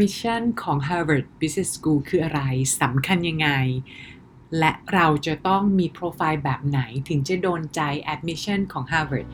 [0.00, 2.40] mission ของ Harvard Business School คืออะไร
[2.80, 3.48] สำคัญยังไง
[4.58, 7.80] และเราจะต้องมีโปรไฟล์แบบไหนถึงจะโดนใจ
[8.14, 9.28] Admission ของ Harvard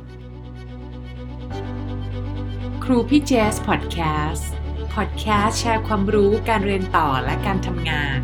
[2.84, 3.98] ครูพี่เจสพอดแค
[4.30, 4.50] สต์
[4.94, 8.18] พอดแคสต์แชร์ความรู้การเรียนต่อและการทำงาน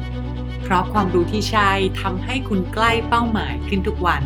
[0.62, 1.70] เพราะความรู้ที่ใช่
[2.02, 4.22] ทำให้คุณใกล้เป้าหมายขึ้นทุกวัน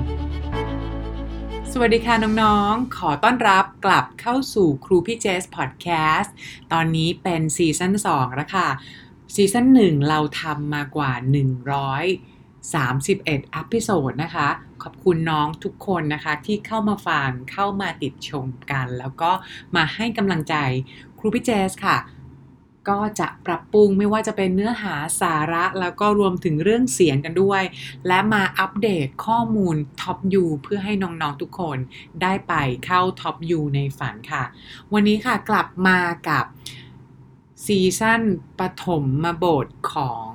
[1.74, 5.88] สวัสดีค่ะน้องๆ ขอต้อนรับกลับเข้าสู่ครูพี่เจสพอดแค
[6.18, 6.34] สต์
[6.72, 8.68] ตอนนี้เป็นซีซั่น2แล้วค่ะ
[9.34, 11.12] ซีซั่น1 เราทำมากว่า
[12.62, 14.48] 131 episode นะคะ
[14.82, 19.30] ขอบคุณน้องทุกคนนะคะที่เข้ามาฟัง เข้ามาติดชมกัน แล้วก็
[19.76, 20.54] มาให้กำลังใจ
[21.18, 21.96] ครูพี่เจสค่ะ
[22.90, 27.62] ก็จะปรับปรุงไม่ว่าจะเป็นเนื้อหาสาระ แล้วก็รวมถึงเรื่องเสียงกันด้วย
[28.06, 31.78] และมาอัปเดตข้อมูล Top U เพื่อให้น้องๆทุกคน
[32.22, 32.54] ได้ไป
[32.86, 34.44] เข้า Top U ในฝันค่ะ
[34.92, 36.44] วันนี้ค่ะกลับมากับ
[37.64, 38.22] ซีซั่น
[38.58, 40.30] ปฐมมาบทของ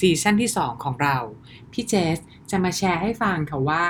[0.00, 1.16] ซีซั่นที่ 2 ของเรา
[1.72, 2.18] พี่เจส
[2.50, 3.82] จะมาแชร์ให้ฟังค่ะว่า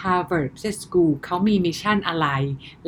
[0.00, 2.28] Harvard Business School เขามี mission อะไร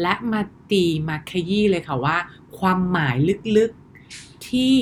[0.00, 2.16] และมาตีมาขยี้เลยค่ะว่า
[2.58, 3.16] ความหมาย
[3.56, 3.72] ลึก
[4.48, 4.76] ที่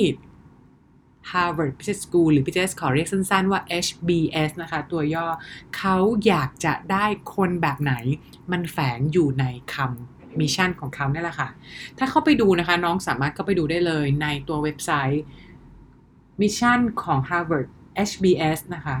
[1.31, 5.25] Harvard Business School หรือพี่เจสขอเรียกสั้นๆว่า HBS นะคะ ตัวย่อ
[5.77, 7.93] เขาอยากจะได้คนแบบไหน
[8.51, 11.49] มันแฝงอยู่ในคำ mission ของเขาเนี่ยแหละค่ะ
[11.97, 15.23] ถ้าเข้าไปดูนะคะ น้องสามารถเข้าไปดูได้เลยในตัวเว็บไซต์
[16.41, 17.67] mission ของ Harvard
[18.09, 18.97] HBS นะคะ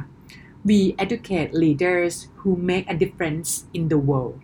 [0.69, 4.37] We educate leaders who make a difference in the world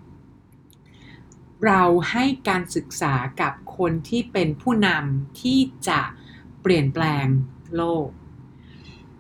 [1.66, 6.02] เราให้การศึกษากับคนที่เป็นผู้นำที่จะ
[6.62, 7.26] เปลี่ยนแปลง
[7.76, 8.08] โลก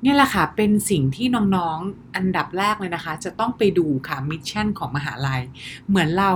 [0.03, 5.41] นี่แหละค่ะ เป็นสิ่งที่น้องๆ อันดับแรกเลยนะคะ จะต้องไปดูค่ะ มิชชั่นของมหาลัย
[5.87, 6.31] เหมือนเรา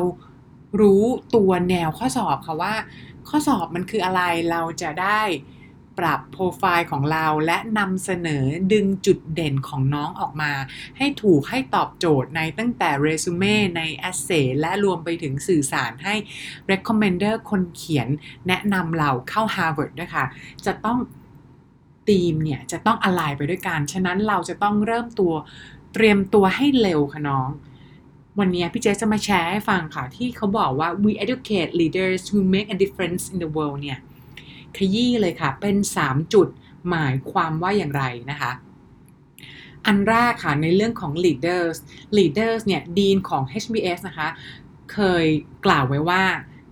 [0.81, 1.03] รู้
[1.35, 2.73] ตัวแนวข้อสอบค่ะว่า
[3.29, 5.21] ข้อสอบมันคืออะไรเราจะได้
[5.99, 10.51] ปรับโปรไฟล์ของเราและนำเสนอดึงจุดเด่นของน้องออกมา
[10.97, 16.15] ให้ถูกให้ตอบโจทย์ในตั้งแต่เรซูเม่ใน e s s a y และรวมไปถึงสื่อสารให้
[16.71, 18.07] recommender คนเขียน
[18.47, 20.25] แนะนำเราเข้า Harvard ด้วยค่ะ
[20.65, 20.97] จะต้อง
[22.07, 25.33] ทีมเนี่ยจะต้องอะไรไปด้วยกัน ฉะนั้นเราจะต้องเริ่มตัว
[25.93, 27.49] เตรียมตัวให้เร็วค่ะน้อง
[28.39, 33.99] วันนี้พี่เจจะมาแชร์ให้ฟังค่ะ ที่เขาบอกว่า we educate leaders who make a difference in the world เนี่ย
[34.77, 35.75] ขยี้เลยค่ะ เป็น
[36.05, 36.47] 3 จุด
[36.89, 38.51] หมายความว่าอย่างไรนะคะ
[39.85, 41.77] อันแรกค่ะ ในเรื่องของ leaders
[42.17, 44.29] leaders เนี่ยดีนของ HBS นะคะ
[44.93, 45.25] เคย
[45.65, 46.23] กล่าวไว้ว่า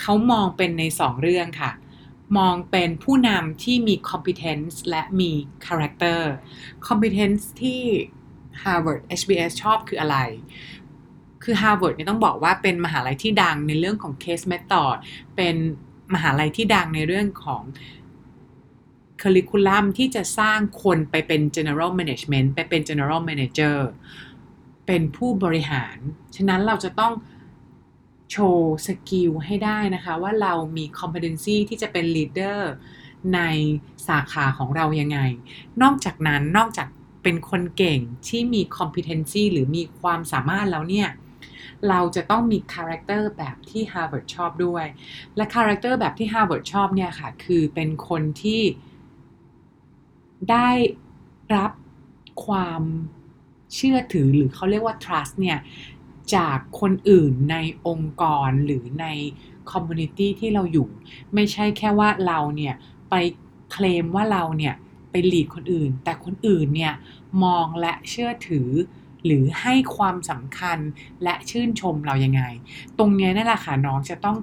[0.02, 1.72] เขามองเป็นใน 2 เรื่องค่ะ
[2.38, 5.32] มองเป็นผู้นำที่มี competence และมี
[5.66, 6.22] character
[6.88, 7.82] competence ที่
[8.62, 10.18] Harvard HBS ชอบคืออะไร
[11.44, 14.96] คือ Harvard เนี่ยต้องบอกว่าเป็นมหาลัยที่ดังในเรื่องของ case method
[15.36, 15.56] เป็น
[16.14, 17.64] มหาลัยที่ดังในเรื่องของ
[19.22, 23.78] curriculum ที่จะสร้างคนไปเป็น general management ไปเป็น general manager
[24.88, 25.98] เป็นผู้บริหาร
[26.36, 27.14] ฉะนั้นเราจะต้อง
[28.32, 32.60] โชว์ skill ให้ได้นะคะ ว่าเรามี competency ที่จะเป็น leader
[33.36, 33.40] ใน
[34.08, 35.20] สาขาของเรายังไง
[35.82, 36.88] นอกจากนั้นนอกจาก
[37.24, 41.10] เป็นคนเก่งที่มี competency หรือมีความสามารถแล้วเนี่ย
[41.90, 44.86] เราจะต้องมี character แบบที่ Harvard ชอบด้วย
[45.36, 48.62] และ character แบบที่ Harvard ชอบเนี่ยค่ะ คือเป็นคนที่
[50.52, 50.70] ได้
[51.56, 51.72] รับ
[52.46, 52.82] ความ
[53.76, 55.60] เชื่อถือหรือเขาเรียกว่า trust เนี่ย
[56.36, 59.08] จากคนอื่นในองค์กรหรือใน
[59.72, 60.88] community ที่เราอยู่
[61.34, 62.76] ไม่ใช่แค่ว่าเราเนี่ย
[63.10, 63.16] ไป
[63.72, 64.74] เคลมว่าเราเนี่ย
[65.12, 66.94] ไปหลีดคนอื่น แต่คนอื่นเนี่ย
[67.44, 68.70] มองและเชื่อถือ
[69.26, 70.78] หรือให้ความสำคัญ
[71.24, 72.44] และชื่นชมเรายังไง
[72.98, 74.38] ตรงนี้นั่นแหละค่ะน้องจะต้อง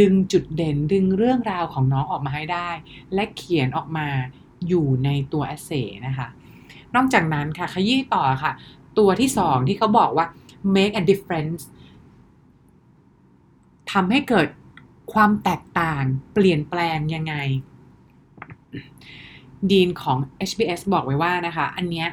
[0.00, 2.70] ดึงจุดเด่นดึงเรื่องราวของน้องออกมาให้ได้
[3.14, 4.08] และเขียนออกมา
[4.68, 6.28] อยู่ในตัว e s s a y นะคะ
[6.94, 8.52] นอกจากนั้นค่ะขยี้ต่อค่ะ
[8.98, 10.26] ตัวที่สองที่เขาบอกว่า
[10.74, 11.62] make a difference
[13.92, 14.48] ทำให้เกิด
[15.12, 17.34] ความแตกต่างเปลี่ยนแปลงยังไง
[19.70, 20.18] ดีนของ
[20.48, 22.08] HBS บอกไว้ว่านะคะ อันเนี้ย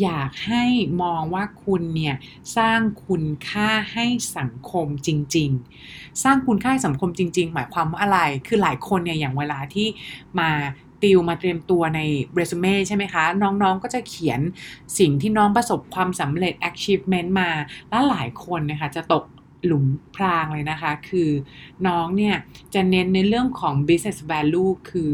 [0.00, 0.64] อยากให้
[1.02, 2.16] มองว่าคุณเนี่ย
[2.56, 4.06] สร้างคุณค่าให้
[4.38, 5.50] สังคมจริง
[5.86, 9.86] ๆ สร้างคุณค่าให้สังคมจริง ๆ หมายความว่าอะไร คือหลายคนเนี่ยอย่างเวลาที่
[10.40, 10.50] มา
[11.02, 12.00] ติวมาเตรียมตัวใน
[12.34, 14.40] เรซูเม่ใช่ไหมคะ น้องๆก็จะเขียน
[14.98, 17.50] สิ่งที่น้องประสบความสำเร็จ achievement มา
[17.90, 19.24] แล้วหลายคนนะคะจะตก
[19.64, 19.86] หลุม
[20.16, 21.30] พรางเลยนะคะ คือ
[21.86, 22.34] น้องเนี่ย
[22.74, 25.12] จะเน้นในเรื่องของ business value คือ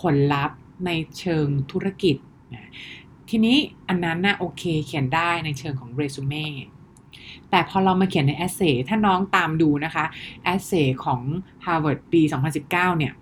[0.00, 2.16] ผลลัพธ์ในเชิงธุรกิจ
[2.54, 2.70] นะ
[3.30, 3.56] ทีนี้
[3.88, 6.46] อันนั้นนะโอเคเขียนได้ในเชิงของเรซูเม่
[7.50, 10.04] แต่พอเรามาเขียนใน essay ถ้าน้องตามดูนะคะ
[10.52, 11.20] essay ของ
[11.64, 12.22] Harvard ปี
[12.60, 13.12] 2019 เนี่ย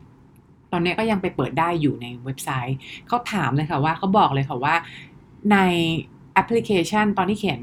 [0.73, 2.77] ตอนนี้ก็ยังไปเปิดได้อยู่ในเว็บไซต์
[3.09, 4.75] เขาถามเลยค่ะว่าเขาบอกเลยค่ะว่า
[5.53, 5.59] ใน
[6.35, 7.61] แอปพลิเคชันตอนที่เขียน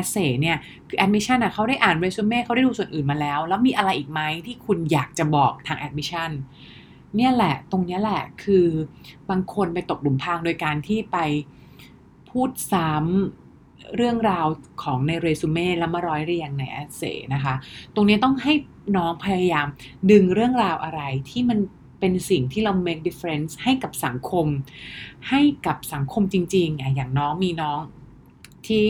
[0.00, 0.56] essay เนี่ย
[0.88, 6.30] คือ admission อะเขาได้อ่าน resume เขาได้ดูส่วนอื่นมาแล้ว แล้วมีอะไรอีกไหมที่คุณอยากจะบอกทาง admission
[7.16, 8.66] เนี่ยแหละตรงนี้แหละคือ
[9.30, 11.18] บางคนไปตกหลุมพรางโดยการที่ไป
[12.34, 14.46] พูดซ้ำเรื่องราว
[14.82, 17.02] ของในเรซูเม่แล้วมาร้อยเรียงในแอสเซ
[17.34, 17.54] นะคะ
[17.94, 18.52] ตรงนี้ต้องให้
[18.96, 19.66] น้องพยายาม
[20.10, 21.00] ดึงเรื่องราวอะไร
[21.30, 21.58] ที่มัน
[22.00, 24.46] เป็นสิ่งที่เรา make difference ให้กับสังคม
[25.28, 27.80] ให้กับสังคมจริงๆอะอย่างน้องมีน้อง
[28.66, 28.84] ที่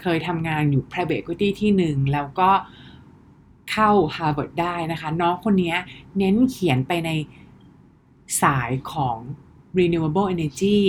[0.00, 2.50] เคยทำงานอยู่ private equity ที่หนึ่งแล้วก็
[3.70, 5.74] เข้า Harvard ได้นะคะ น้องคนนี้
[6.18, 7.10] เน้นเขียนไปใน
[8.42, 9.16] สายของ
[9.78, 10.80] renewable energy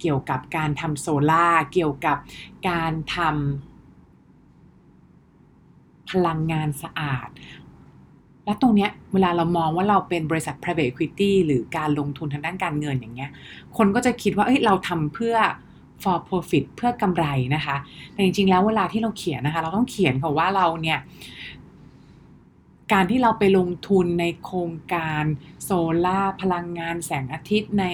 [0.00, 2.16] เกี่ยวกับการทำโซลา่าเกี่ยวกับ
[2.68, 7.28] การทำพลังงานสะอาด
[8.44, 13.30] และตรงเนี้ยเวลาเรามองว่าเราเป็นบริษัท private equity หรือการลงทุนทางด้านการเงินอย่างเงี้ย
[13.76, 15.36] คนก็จะคิดว่าเอ้ยเราทำเพื่อ
[16.02, 17.24] for profit เพื่อกำไร
[17.54, 17.76] นะคะ
[18.12, 20.98] แต่จริงๆแล้วเวลาที่เราเขียนนะคะ เราต้องเขียนค่ะว่าเราเนี่ย
[22.92, 25.24] การที่เราไปลงทุนในโครงการ
[25.64, 25.70] โซ
[26.04, 27.86] ลา่าพลังงานแสงอาทิตย์ใน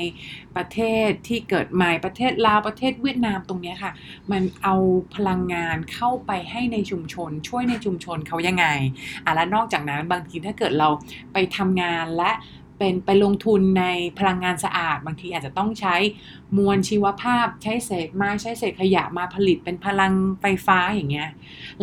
[0.57, 3.93] ประเทศที่เกิดใหม่ประเทศลาวประเทศเวียดนามตรงนี้ค่ะ
[4.33, 4.75] มันเอา
[5.15, 8.67] พลังงานเข้าไปให้ในชุมชน ช่วยในชุมชนเขายังไง
[9.25, 10.89] อะและนอกจากนั้นบางทีถ้าเกิดเรา
[11.33, 12.31] ไปทำงานและ
[12.79, 13.85] เป็นไปลงทุนใน
[14.19, 15.97] พลังงานสะอาด บางทีอาจจะต้องใช้
[16.59, 21.29] มวลชีวภาพ ใช้เศษไม้ใช้เศษขยะมาผลิตเป็นพลังไฟฟ้าอย่างเงี้ย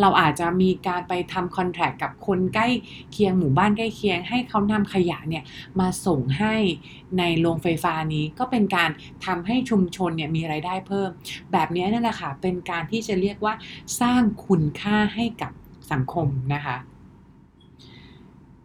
[0.00, 2.68] เราอาจจะมีการไปทำคอนแทคกับคนใกล้
[3.12, 5.44] เคียงหมู่บ้านใกล้เคียง ให้เขานำขยะเนี่ย
[5.80, 6.54] มาส่งให้
[7.18, 8.90] ในโรงไฟฟ้านี้ก็เป็นการ
[9.26, 11.10] ทำให้ชุมชนเนี่ยมีไรายได้เพิ่ม
[11.52, 13.54] แบบนี้นั่นแหละค่ะเป็นการที่จะเรียกว่า
[14.00, 15.52] สร้างคุณค่าให้กับ
[15.92, 16.76] สังคมนะคะ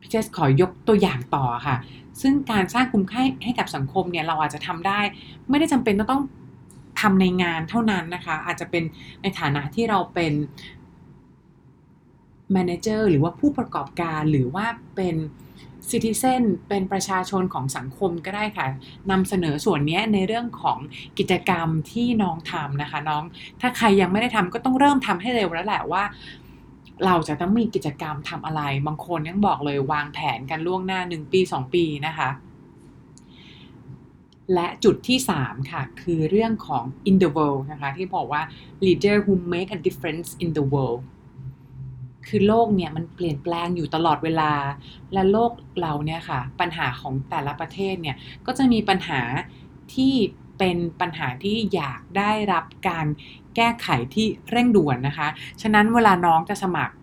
[0.07, 1.75] พี่เจสขอยกตัวอย่างต่อค่ะ
[2.21, 4.99] ซึ่งการสร้างคุ้มค่าให้กับสังคมเนี่ยเราอาจจะทำได้
[5.49, 6.23] ไม่ได้จำเป็นต้อง
[7.01, 8.83] ทำในงานเท่านั้นนะคะ อาจจะเป็น
[9.21, 10.33] ในฐานะที่เราเป็น
[12.53, 14.65] แมเนเจอร์หรือว่าผู้ประกอบการหรือว่า
[14.95, 15.15] เป็น
[15.89, 18.67] ซิติเซนเป็นประชาชนของสังคมก็ได้ค่ะ
[19.11, 20.79] นำเสนอส่วนนี้ในเรื่องของ
[21.19, 23.23] กิจกรรมที่น้องทำนะคะ น้อง
[23.61, 26.03] ถ้าใครยังไม่ได้ทำก็ต้องเริ่มทำให้เร็วแล้วแหละว่า
[27.05, 32.29] เราจะต้องมีกิจกรรมทำอะไร บางคนยังบอกเลยวางแผนกันล่วงหน้า 1 ปี 2 ปีนะคะ
[34.53, 38.41] และจุดที่ 3 ค่ะ คือเรื่องของ in the world นะคะ ที่บอกว่า
[38.85, 41.01] leader who make a difference in the world
[42.27, 44.51] คือโลกเนี่ยมันเปลี่ยนแปลงอยู่ตลอดเวลา
[45.13, 45.51] และโลก
[45.81, 48.15] เราเนี่ยค่ะ ปัญหาของแต่ละประเทศเนี่ย
[48.45, 49.21] ก็จะมีปัญหา
[49.93, 50.13] ที่
[50.57, 53.05] เป็นปัญหาที่อยากได้รับการ
[53.55, 55.27] แก้ไขที่เร่งด่วนนะคะ
[55.61, 56.95] ฉะนั้นเวลาน้องจะสมัคร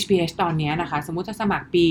[0.00, 1.86] HBS ตอนนี้นะคะ สมมุติจะสมัครปี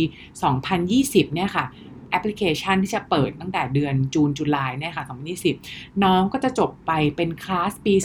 [0.66, 1.66] 2020 เนี่ยค่ะ
[2.10, 5.06] แอปพลิเคชันที่จะเปิดตั้งแต่เดือน June July เนี่ยค่ะ
[5.54, 7.96] 2020 น้องก็จะจบไปเป็นคลาสปี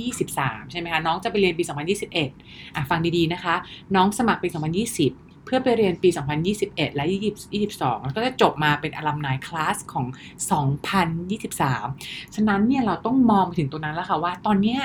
[0.00, 1.64] 2023 ใช่ไหมคะ น้องจะไปเรียนปี
[2.18, 3.54] 2021 อะฟังดีๆนะคะ
[3.96, 6.08] น้องสมัครปี 2020 เพื่อไปเรียนปี
[6.52, 7.04] 2021 และ
[7.54, 10.06] 2022 แล้วก็จะจบมาเป็น alumni class ของ
[11.60, 14.78] 2023 ฉะนั้นเนี่ยเราต้องมองไปถึงตรงนั้นแล้วค่ะว่าตอนนี้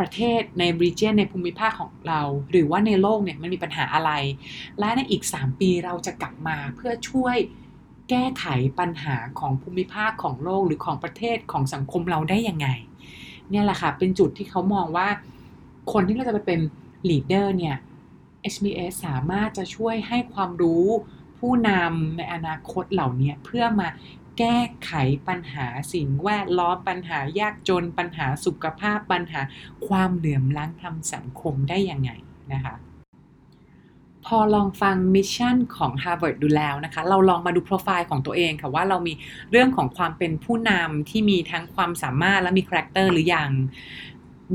[0.02, 2.20] ระเทศในบริเจนในภูมิภาคของเรา
[2.50, 4.10] หรือว่าในโลกเนี่ยมันมีปัญหาอะไร
[4.78, 7.36] และในอีก 3 ปีเราจะกลับมาเพื่อช่วย
[8.10, 8.44] แก้ไข
[8.78, 12.68] ปัญหาของภูมิภาคของโลกหรือของประเทศของสังคมเราได้ยังไง
[13.50, 15.08] เนี่ยแหละค่ะ เป็นจุดที่เขามองว่า
[15.92, 16.60] คนที่เราจะไปเป็น
[17.08, 17.76] ลีดเดอร์เนี่ย
[18.52, 20.86] HBS สามารถจะช่วยให้ความรู้
[21.38, 23.88] ผู้นำในอนาคตเหล่านี้เพื่อมา
[24.38, 24.92] แก้ไข
[25.28, 29.40] ปัญหาสิ่งแวดล้อมปัญหายากจนปัญหาสุขภาพปัญหา
[29.88, 32.10] ความเหลื่อมล้ำทางสังคมได้ยังไง
[32.52, 32.76] นะคะ
[34.26, 39.12] พอลองฟัง mission ของ Harvard ดูแล้วนะคะ เราลองมาดูโปรไฟล์ของตัวเองค่ะว่าเรามี
[39.50, 43.50] เรื่องของความเป็นผู้นำที่มีทั้งความสามารถและมี character หรือยัง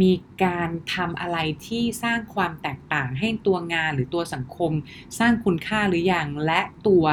[0.01, 4.71] มีการทำอะไรที่สร้างความแตกต่างให้ตัวงานหรือตัวสังคม
[5.19, 7.05] สร้างคุณค่าหรือยัง และตัว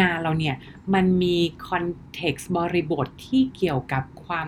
[0.00, 0.56] งานเราเนี่ย
[0.94, 1.36] มันมี
[1.68, 4.46] context บริบทที่เกี่ยวกับความ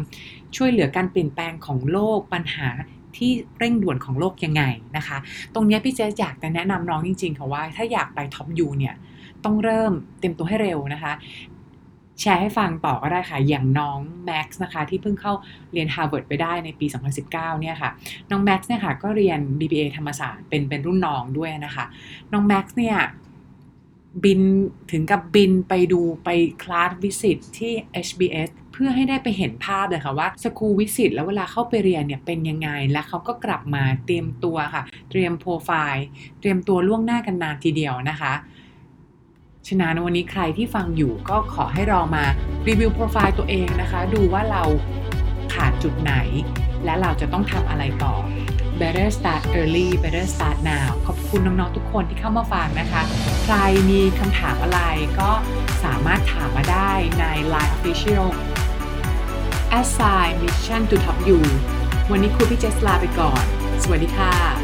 [0.56, 2.68] ช่วยเหลือการเปลี่ยนแปลงของโลกปัญหา
[3.16, 4.62] ที่เร่งด่วนของโลกยังไง
[4.96, 5.18] นะคะ
[5.54, 8.94] ตรงนี้พี่เจสอยากจะแนะนำน้องจริงๆค่ะว่าถ้าอยากไป Top U เนี่ย
[9.44, 11.12] ต้องเริ่มเตรียมตัวให้เร็วนะคะ
[12.20, 15.32] แชร์ให้ฟังต่อก็ได้ค่ะ อย่างน้องแม็กซ์นะคะที่เพิ่งเข้า
[15.72, 16.86] เรียน Harvard ไปได้ในปี
[17.24, 17.90] 2019 เนี่ยค่ะ
[18.30, 21.84] น้องแม็กซ์เนี่ยค่ะก็เรียน BBA ธรรมศาสตร์เป็นเป็นรุ่นน้องด้วยนะคะ
[22.32, 22.98] น้องแม็กซ์เนี่ย
[24.24, 24.40] บิน
[24.92, 26.28] ถึงกับบินไปดูไป
[26.62, 27.72] คลาสวิสิตที่
[28.06, 36.06] HBS เพื่อให้ได้ไปเห็นภาพเลยค่ะว่าสกูวิสิตแล้วเวลาเข้าไปเรียนเนี่ยเป็นยังไง และเขาก็กลับมาเตรียมตัวค่ะ เตรียมโปรไฟล์
[36.40, 38.32] เตรียมตัวล่วงหน้ากันนานทีเดียวนะคะ
[39.68, 42.24] ฉะนั้นวันนี้ใครที่ฟังอยู่ก็ขอให้ลองมา
[42.68, 44.62] รีวิวโปรไฟล์ตัวเองนะคะ ดูว่าเรา
[45.54, 46.14] ขาดจุดไหน
[46.84, 48.14] และเราจะต้องทำอะไรต่อ
[48.80, 53.02] Better start early Better start now ขอบคุณน้องๆทุกคนที่เข้ามาฟังนะคะ
[53.44, 53.56] ใคร
[53.90, 54.80] มีคำถามอะไร
[55.20, 55.30] ก็
[55.84, 58.26] สามารถถามมาได้ใน Line Official
[59.78, 61.40] Assign Mission to Top You
[62.10, 63.42] วันนี้ครูพี่เจสลาไปก่อน
[63.82, 64.63] สวัสดีค่ะ